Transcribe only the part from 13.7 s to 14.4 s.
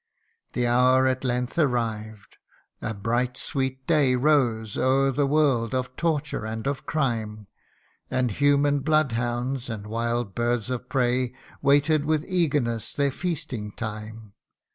time.